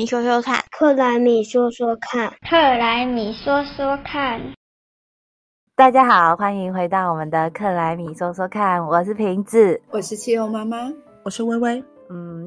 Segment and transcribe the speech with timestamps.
[0.00, 4.40] 米说说看，克莱米说说看，克莱米说说看。
[5.76, 10.90] 大家好，欢迎回到我们的克莱米说说看，我是瓶子，我是气候妈妈，
[11.22, 11.84] 我是微微。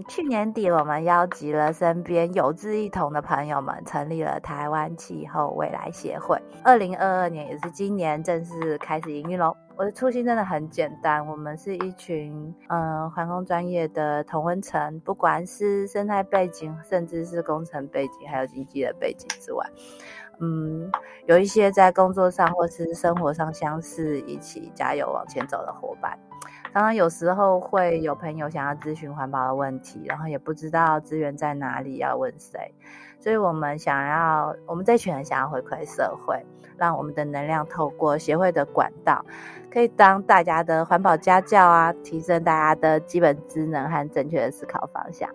[0.08, 6.42] 去年底我们邀集了身边有志一同的朋友们，成立了台湾气候未来协会。
[6.64, 9.56] 二零二二年也是今年正式开始营运喽。
[9.76, 19.66] 我的初心真的很简单，我们是一群嗯航空专业的同温层，不管是生态背景，甚至是工程背景，还有经济的背景之外，
[20.40, 20.92] 嗯，
[21.26, 26.18] 有一些在工作上或是生活上相似，一起加油往前走的伙伴。
[26.74, 32.74] 常常有时候会有朋友想要咨询环保的问题，然后也不知道资源在哪里，要问谁，
[33.20, 36.44] 所以我们想要，我们这群人想要回馈社会，
[36.76, 39.24] 让我们的能量透过协会的管道，
[39.72, 45.30] 可以当大家的环保家教啊，提升大家的基本职能和正确的思考方向。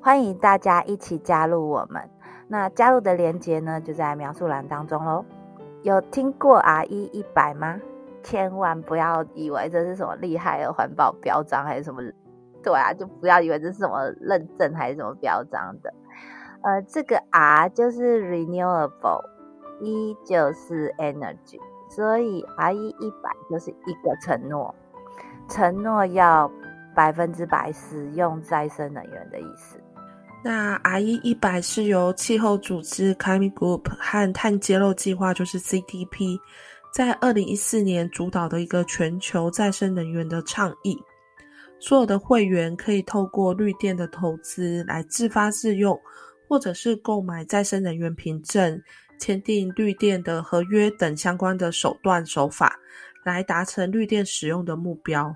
[0.00, 2.08] 欢迎大家一起加入我们，
[2.46, 5.24] 那加入的链接呢就在描述栏当中喽。
[5.82, 7.80] 有听过 R 一一百吗？
[8.24, 12.02] 千万不要以为这是什么厉害的环保标章，还是什么？
[12.62, 15.92] 对啊，就不要以为这是什么认证还是什么标章的。
[16.62, 24.74] 呃，这个 R 就是 renewable，E 就是 energy，所以 R 一一百就是一个承诺，
[25.46, 26.50] 承诺要
[26.96, 29.78] 百分之百使用再生能源的意思。
[30.42, 36.38] 那 R 一一百是由气候组织 Climate Group 和碳揭露计划，就是 CDP。
[36.94, 40.96] 在二零一四年主导的一个全球再生能源的倡议，
[41.80, 46.00] 所有的会员可以透过绿电的投资来自发自用，
[46.48, 48.80] 或者是购买再生能源凭证、
[49.18, 52.78] 签订绿电的合约等相关的手段手法，
[53.24, 55.34] 来达成绿电使用的目标。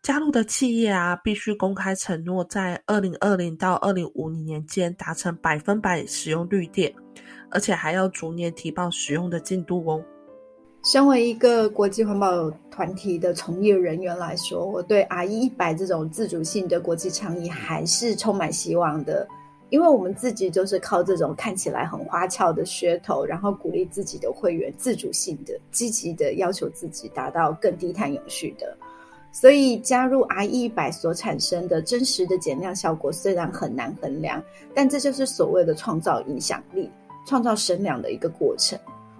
[0.00, 6.94] 加入的企业啊，必须公开承诺在二零二零到二零五零年间达成百分百使用绿电，
[7.50, 10.00] 而且还要逐年提报使用的进度哦。
[10.84, 19.26] 身为一个国际环保团体的从业人员来说，我对 R 一一百这种自主性的国际倡议还是充满希望的，
[19.70, 28.74] 因为我们自己就是靠这种看起来很花俏的噱头，然后鼓励自己的会员自主性的、积极的要求自己达到更低碳永续的。
[29.30, 34.42] 所以加入 R 一百所产生的真实的减量效果虽然很难衡量，
[34.74, 36.88] 但这就是所谓的创造影响力、
[37.26, 38.78] 创造声量的一个过程。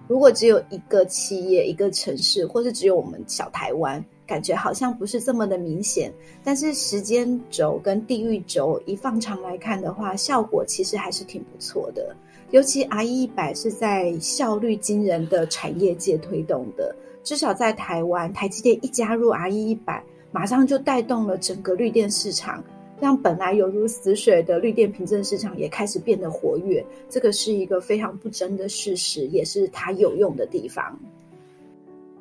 [0.09, 6.11] 如果只有一个企业、一个城市，或是只有我们小台湾，感觉好像不是这么的明显。
[6.43, 12.15] 但是时间轴跟地域轴一放长来看的话，效果其实还是挺不错的。
[12.49, 22.63] 尤其 R 一百是在效率惊人的产业界推动的，至少在台湾，台积电一加入 R 一百，马上就带动了整个绿电市场。
[22.99, 30.97] 让本来犹如死水的绿电凭证市场也开始变得活跃，这个是一个非常不争的事实，也是它有用的地方。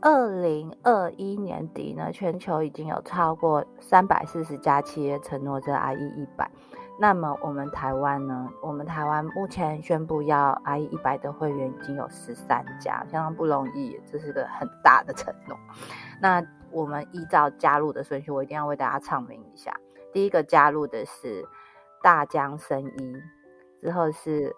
[0.01, 6.49] 二零二一年底呢，全球已经有超过三百四十家企业承诺这 I E 一百。
[7.01, 8.49] 那么我们台湾呢？
[8.63, 15.57] 我们台湾目前宣布要 I E 一百的会员已经有十三家，相当不容易，这是个很大的承诺。
[16.21, 16.41] 那
[16.71, 19.73] 我们依照加入的顺序，我一定要为大家唱名一下。
[20.19, 21.47] 第一个加入的是
[22.03, 23.23] 大江生医，
[23.81, 24.53] 之后是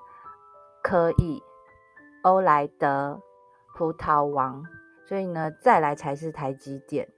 [0.82, 1.42] 科艺、
[2.22, 3.20] 欧莱德、
[3.74, 4.64] 葡萄王，
[5.06, 7.10] 所以呢，再来才是台积电。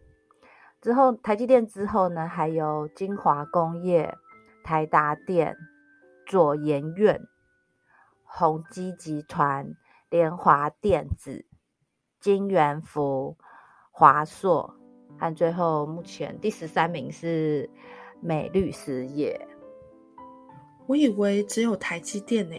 [0.81, 4.19] 之后台积电之后呢，还有金华工业、
[4.65, 5.57] 台达电、
[6.27, 7.21] 左研院、
[8.25, 9.77] 宏基集团、
[10.11, 11.47] 联华电子、
[12.19, 13.37] 金元福、
[13.93, 14.75] 华硕，
[15.17, 17.71] 和最后目前第十三名是。
[18.25, 19.49] 美律师业，
[20.87, 22.57] 我以为只有台积电呢，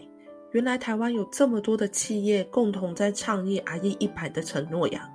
[0.51, 5.09] 原来台湾有这么多的企业共同在倡议 R E 一百的承诺呀。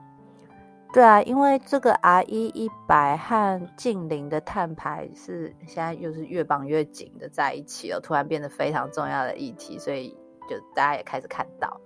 [0.90, 10.16] 对啊，因为这个 R E 一百和近邻的碳排是现在又是越绑越紧的在一起了，突然变得非常重要的议题，所以
[10.48, 11.78] 就大家也开始看到。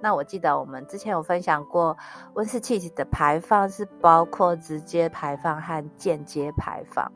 [0.00, 1.96] 那我记得我们之前有分享过，
[2.34, 7.12] 温室气体的排放是包括直接排放和间接排放。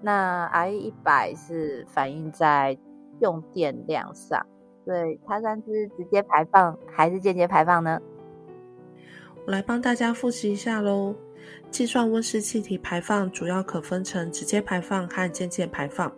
[0.00, 2.78] 那 I 一百是反映在
[3.20, 4.46] 用电量上，
[4.84, 8.00] 对，它算是直接排放还是间接排放呢？
[9.46, 11.14] 我来帮大家复习一下喽。
[11.70, 16.12] 计算温室气体排放主要可分成直接排放和间接排放。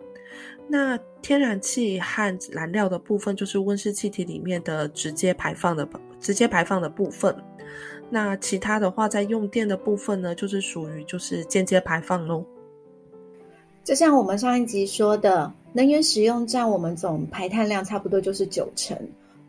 [0.67, 5.87] 那天然气和燃料的部分就是温室气体里面的直接排放的
[6.19, 7.35] 直接排放的部分。
[8.09, 12.45] 那其他的话，在用电的部分呢，就是属于就是间接排放喽。
[13.83, 18.97] 就像我们上一集说的，能源使用占我们总排碳量差不多就是九成。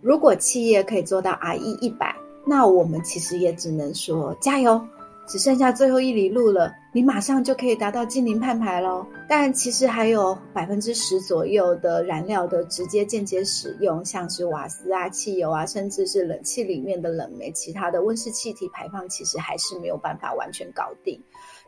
[0.00, 4.80] 如果企业可以做到 RE 一百，那我们其实也只能说加油。
[5.24, 9.06] 只剩下最后一里路了，你马上就可以达到近零碳排喽。
[9.28, 21.22] 但其实还有百分之十左右的燃料的直接、间接使用，像是瓦斯啊、汽油啊，甚至是冷气里面的冷媒，其他的温室气体排放，其实还是没有办法完全搞定。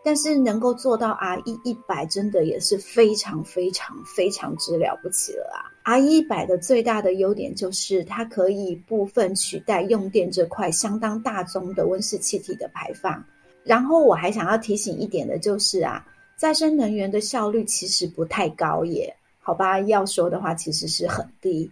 [0.04, 13.24] 但是能够做到 RE 一百，真的也是非常非常非常之了不起了啊！RE 一百的最大的优点就是它可以部分取代用电这块相当大宗的温室气体的排放。
[13.64, 19.10] 然后我还想要提醒一点的就是啊，再生能源的效率其实不太高耶，
[19.40, 19.80] 好吧？
[19.80, 21.70] 要说的话，其实是很低。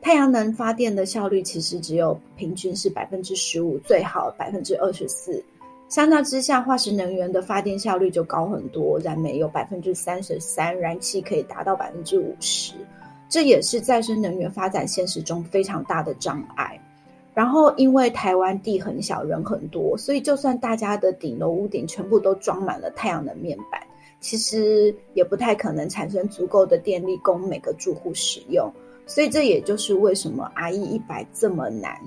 [0.00, 5.44] 太阳能发电的效率其实只有平均是百分之十五，最好百分之二十四。
[5.92, 12.72] 相较之下，化石能源的发电效率就高很多，燃煤有百分之三十三，燃气可以达到百分之五十，
[13.28, 16.80] 这也是再生能源发展现实中非常大的障碍。
[17.34, 23.78] 然后，因为台湾地很小，人很多，所以就算大家的顶楼屋顶全部都装满了太阳能面板，
[24.18, 28.72] 其实也不太可能产生足够的电力供每个住户使用。
[29.04, 32.00] 所以这也就是为什么 RE 一百这么难。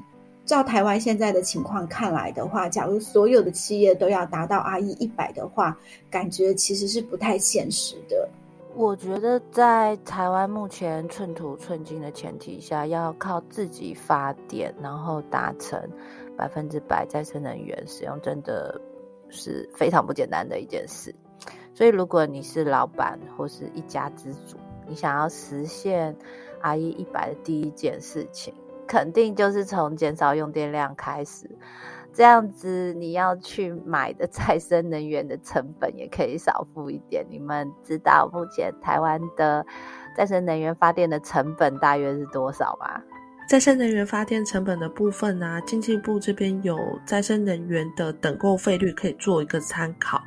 [0.45, 5.75] 照台湾现在的情况看来的话，假如所有的企业都要达到 RE 一百的话，
[6.09, 8.29] 感觉其实是不太现实的。
[8.75, 15.81] 我觉得在台湾目前寸土寸金的前提下，要靠自己发电，然后达成
[16.37, 18.79] 百分之百再生能源使用，真的
[19.29, 21.15] 是非常不简单的一件事。
[21.73, 24.57] 所以，如果你是老板或是一家之主，
[24.87, 26.15] 你想要实现
[26.61, 28.53] RE 一百的第一件事情。
[28.87, 31.49] 肯定就是从减少用电量开始，
[32.13, 37.25] 这样子你要去买的再生能源的成本也可以少付一点。
[37.29, 39.65] 你们知道目前台湾的
[40.15, 43.01] 再生能源发电的成本大约是多少吗？
[43.47, 50.19] 再生能源发电成本的部分呢，经济部这边有再生能源的等购费率可以做一个参考。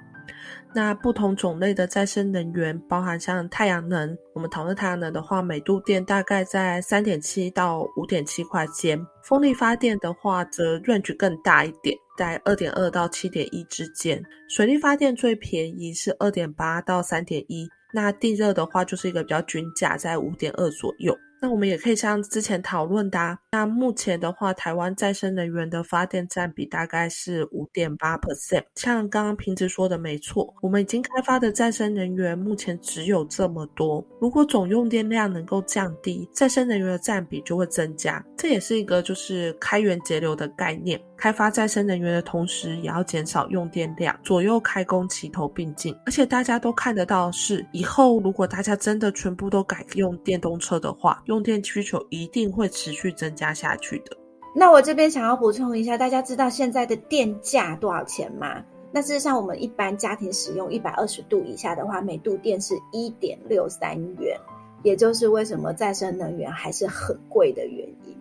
[0.74, 21.16] 那不同种类的再生能源，包含像太阳能，我们讨论太阳能的话，每度电大概在三点七到五点七块间；风力发电的话，则 range 更大一点，在二点二到七点一之间；水力发电最便宜是二点八到三点一，那地热的话就是一个比较均价，在五点二左右。
[21.40, 28.64] 那我们也可以像之前讨论的，那目前的话，台湾再生能源的发电占比大概是五点八 percent。
[28.74, 34.04] 像刚刚平子说的没错，我们已经开发的再生能源目前只有这么多。
[34.20, 38.24] 如果总用电量能够降低，再生能源的占比就会增加。
[38.36, 41.00] 这也是一个就是开源节流的概念。
[41.16, 45.92] 开发再生能源的同时，也要减少用电量，左右开工齐头并进。
[46.06, 54.16] 而且大家都看得到，是以后如果大家真的全部都改用电动车的话，用电需求一定会持续增加下去的。
[54.54, 58.64] 那我这边想要补充一下，大家知道现在的电价多少钱吗？
[58.90, 64.40] 那事实上，我们一般家庭使用一百二十度以下的话，每度电是一点六三元，
[64.82, 68.16] 也就是为什么再生能源还是很贵的原因。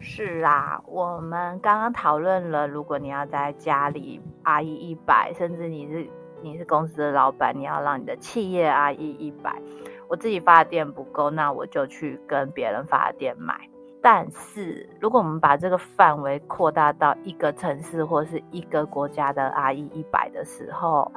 [0.00, 6.06] 是啊，我们刚刚讨论了，如果你要在家里 RE 一百，甚至你是
[6.42, 9.62] 你是公司的老板，你要让你的企业 RE 一百，
[10.08, 13.54] 我自己发电不够，那我就去跟别人发电买。
[14.00, 21.10] 但是如果我们把这个范围扩大到一个城市或是一个国家的 RE 一百的时候，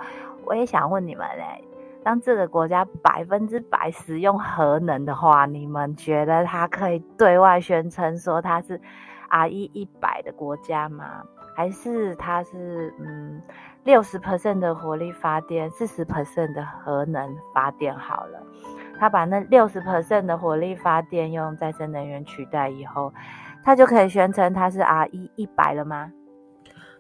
[0.45, 1.63] 我也想问你们嘞。
[2.03, 8.81] 当这个国家百分之百使用核能的话，你们觉得它可以对外宣称说它是
[9.29, 11.23] RE 一百的国家吗？
[11.55, 13.39] 还是它是嗯
[13.83, 18.41] 六十 percent 的火力发电，四十 percent 的核能发电好了？
[19.01, 23.11] 他把那六十 percent 的火力发电用再生能源取代以后，
[23.63, 26.11] 他就可以宣称它是 R 一一百了吗？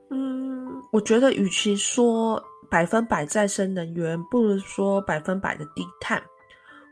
[0.09, 2.43] 嗯，我觉得与其说。
[2.71, 6.23] 百分百再生能源，不如说百分百的低碳。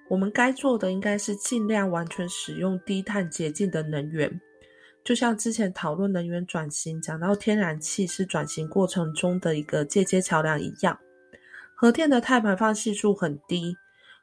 [0.10, 4.30] 我们该做的应该是尽量完全使用低碳洁净的能源。
[5.06, 11.00] 就像之前讨论能源转型，讲到天然气是转型过程中的一个间接桥梁一样。
[11.74, 13.74] 核电的碳排放系数很低。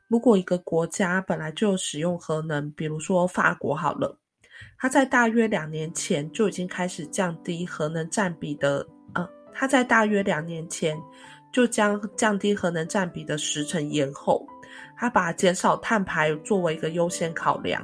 [0.08, 4.18] 如果一个国家本来就使用核能，比如说法国好了，
[4.78, 8.86] 它在大约两年前就已经开始降低核能占比的。
[9.14, 10.96] 呃，它在大约两年前。
[11.52, 14.46] 就将降低核能占比的时程延后，
[14.94, 17.82] 它把减少碳排作为一个优先考量，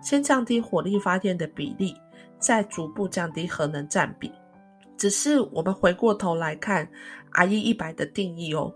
[0.00, 1.94] 先降低火力发电的比例，
[2.38, 4.32] 再逐步降低核能占比。
[4.96, 6.88] 只是我们回过头来看
[7.34, 8.72] RE 一百的定义哦，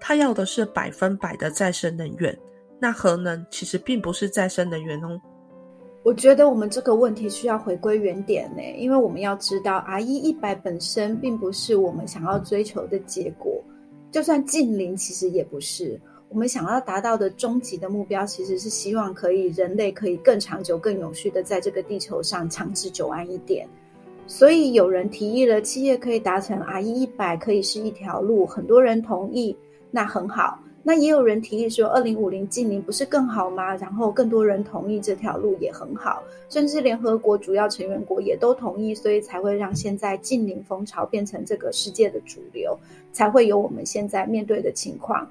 [0.00, 2.38] 它要的是百分百的再生能源，
[2.78, 5.20] 那核能其实并不是再生能源哦。
[6.02, 13.60] 我觉得我们这个问题需要回归原点呢，因为我们要知道，R E 一百本身并不是我们想要追求的结果，
[14.12, 16.00] 就算近零，其实也不是。
[16.28, 23.68] 我们想要达到的终极的目标，其实是希望可以人类可以更长久、更永续的在这个地球上长治久安一点。
[24.26, 29.56] 所以有人提议了，企业可以达成 R E 一百，可以是一条路，很多人同意，
[29.90, 30.58] 那很好。
[30.82, 33.74] 那也有人提议说，二零五零近零不是更好吗？
[33.76, 42.78] 然后更多人同意这条路也很好，甚至联合国主要成员国也都同意，所以才会让现在近零风潮变成这个世界的主流，
[43.12, 45.28] 才会有我们现在面对的情况。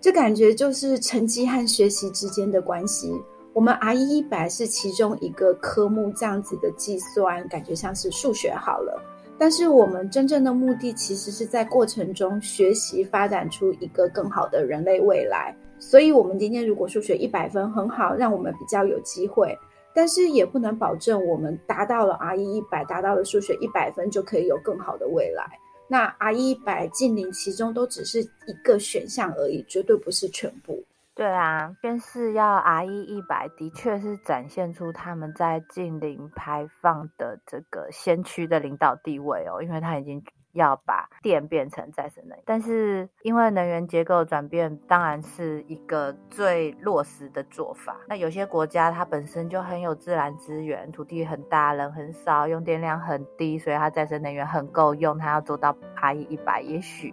[0.00, 3.12] 这感觉就是成绩和学习之间的关系。
[3.58, 9.02] 我们 R 一一百是其中一个科目，这样子的计算感觉像是数学好了。
[9.36, 15.52] 但是我们真正的目的，其实是在过程中学习，发展出一个更好的人类未来。
[15.80, 19.58] 所以，我们今天如果数学一百分很好，让我们比较有机会，
[19.92, 25.44] 但是也不能保证我们达到了 R 一一百，达到了数学一百分就可以有更好的未来。
[25.88, 30.80] 那 R 一百近零，其中都只是一个选项而已，绝对不是全部。
[31.18, 40.22] 对啊，宣誓要 R 一一百，的确是展现出他们在近零排放的这个先驱的领导地位哦，因为他已经
[40.52, 42.42] 要把电变成再生能源。
[42.46, 47.96] 但是因为能源结构转变，当然是一个最落实的做法。
[48.06, 55.18] 那有些国家它本身就很有自然资源，土地很大，人很少，用电量很低，所以它再生能源很够用。
[55.18, 57.12] 它要做到 R 一一百，也许。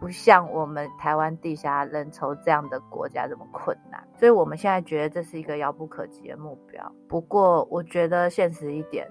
[0.00, 6.92] 不像我们台湾地下人稠这样的国家这么困难，所以我们现在觉得这是一个遥不可及的目标。
[7.08, 9.06] 不过，我觉得现实一点，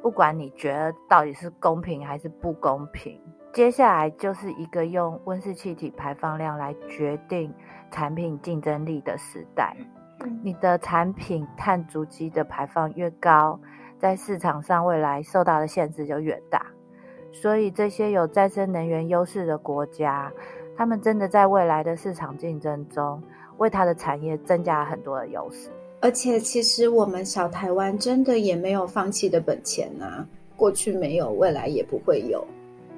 [0.00, 3.20] 不管你觉得到底是公平还是不公平，
[3.52, 7.52] 接下来就是一个用温室气体排放量来决定
[7.90, 9.76] 产品竞争力的时代。
[10.42, 13.58] 你的产品碳足迹的排放越高，
[13.98, 16.64] 在市场上未来受到的限制就越大。
[17.40, 20.32] 所以，这些有再生能源优势的国家，
[20.76, 23.22] 他们真的在未来的市场竞争中，
[23.58, 25.70] 为他的产业增加了很多的优势。
[26.00, 30.26] 而且，其实我们小台湾真的也没有放弃的本钱啊，
[30.56, 32.44] 过去没有，未来也不会有。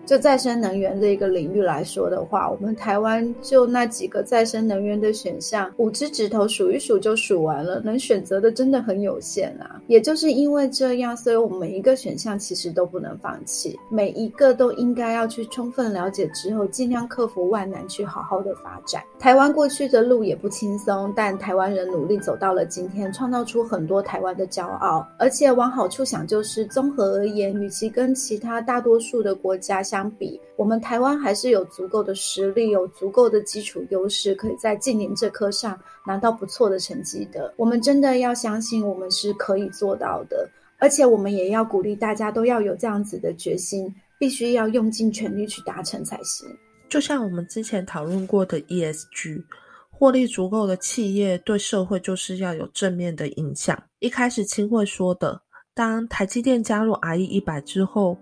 [0.06, 9.80] 就再生能源这一个领域来说的话，我们台湾就那几个再生能源的选项，五只指头数一数就数完了，能选择的真的很有限啊。
[9.86, 19.02] 也就是因为这样，所以我们每一个选项其实都不能放弃，每一个都应该要去充分了解之后，尽量克服万难，去好好的发展。
[19.18, 25.06] 台湾过去的路也不轻松，但台湾人努力走到了今天，创造出很多台湾的骄傲。
[25.18, 37.52] 而且往好处想，就是综合而言，与其跟其他大多数的国家相，比，我们台湾还是有足够的实力，有足够的基础优势，可以在近邻这科上拿到不错的成绩的。
[37.56, 46.48] 我们真的要相信，我们是可以做到的，而且我们也要鼓励大家都要有这样子的决心，必须要用尽全力去达成才行。
[46.88, 49.42] 就像我们之前讨论过的 ESG，
[49.90, 53.76] 获利足够的企业对社会就是要有正面的影响。
[53.98, 55.42] 一开始清慧说的，
[55.74, 58.16] 当台积电加入 RE 一百之后。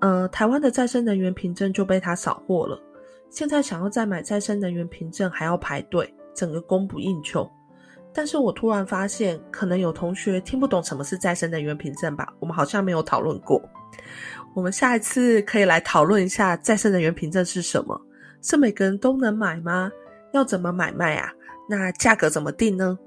[0.00, 2.80] 呃，台湾的再生能源凭证就被他扫货了。
[3.30, 7.50] 现在想要再买再生能源凭证还要排队，整个供不应求。
[8.12, 12.32] 但是我突然发现，可能有同学听不懂什么是再生能源凭证吧？
[12.40, 13.62] 我们好像没有讨论过。
[14.54, 18.00] 我们下一次可以来讨论一下再生能源凭证是什么？
[18.40, 19.90] 是每个人都能买吗？
[20.32, 21.30] 要怎么买卖啊？
[21.68, 22.98] 那价格怎么定呢？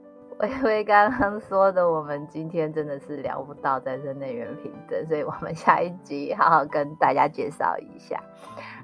[0.41, 8.19] 微微刚刚说的，我们今天真的是聊不到再生能源凭证，所以我们下一集好好跟大家介绍一下。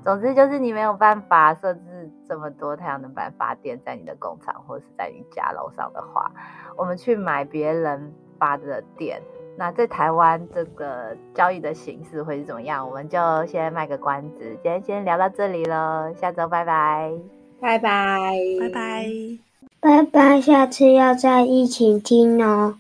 [0.04, 6.32] 总之就是你没有办法设置这么多太阳能板发电在你的工厂或是在你家楼上的话，
[6.78, 9.22] 我们去买别人发的电。
[9.58, 12.88] 那在台湾这个交易的形式会是怎么样？
[12.88, 17.12] 我们就先卖个关子，今天先聊到这里了，下周拜拜，
[17.60, 19.47] 拜拜，拜拜。
[19.80, 22.76] 拜拜，下次要在一起听哦。